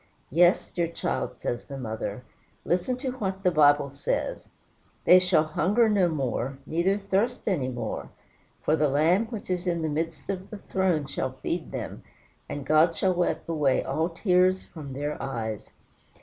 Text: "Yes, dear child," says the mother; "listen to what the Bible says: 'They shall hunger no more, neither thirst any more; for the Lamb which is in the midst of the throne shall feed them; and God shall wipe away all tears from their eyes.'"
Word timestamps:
"Yes, 0.31 0.71
dear 0.71 0.87
child," 0.87 1.37
says 1.37 1.65
the 1.65 1.77
mother; 1.77 2.23
"listen 2.65 2.97
to 2.97 3.11
what 3.11 3.43
the 3.43 3.51
Bible 3.51 3.91
says: 3.91 4.49
'They 5.05 5.19
shall 5.19 5.43
hunger 5.43 5.87
no 5.89 6.09
more, 6.09 6.57
neither 6.65 6.97
thirst 6.97 7.47
any 7.47 7.67
more; 7.67 8.09
for 8.63 8.75
the 8.75 8.89
Lamb 8.89 9.27
which 9.27 9.51
is 9.51 9.67
in 9.67 9.83
the 9.83 9.89
midst 9.89 10.27
of 10.27 10.49
the 10.49 10.57
throne 10.57 11.05
shall 11.05 11.33
feed 11.43 11.71
them; 11.71 12.01
and 12.49 12.65
God 12.65 12.95
shall 12.95 13.13
wipe 13.13 13.47
away 13.47 13.83
all 13.83 14.09
tears 14.09 14.63
from 14.63 14.93
their 14.93 15.21
eyes.'" 15.21 15.69